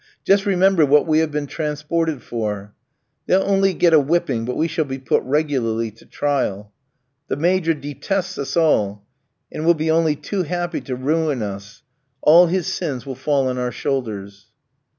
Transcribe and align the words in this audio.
Just 0.25 0.47
remember 0.47 0.83
what 0.83 1.05
we 1.05 1.19
have 1.19 1.29
been 1.31 1.45
transported 1.45 2.23
for. 2.23 2.73
They'll 3.27 3.43
only 3.43 3.75
get 3.75 3.93
a 3.93 3.99
whipping, 3.99 4.45
but 4.45 4.57
we 4.57 4.67
shall 4.67 4.85
be 4.85 4.97
put 4.97 5.21
regularly 5.21 5.91
to 5.91 6.07
trial. 6.07 6.71
The 7.27 7.35
Major 7.35 7.75
detests 7.75 8.39
us 8.39 8.57
all, 8.57 9.03
and 9.51 9.63
will 9.63 9.75
be 9.75 9.91
only 9.91 10.15
too 10.15 10.41
happy 10.41 10.81
to 10.81 10.95
ruin 10.95 11.43
us; 11.43 11.83
all 12.23 12.47
his 12.47 12.65
sins 12.65 13.05
will 13.05 13.13
fall 13.13 13.47
on 13.47 13.59
our 13.59 13.71
shoulders." 13.71 14.47